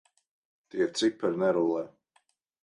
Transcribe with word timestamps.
Tie 0.75 0.87
cipari 1.01 1.39
nerullē. 1.43 1.85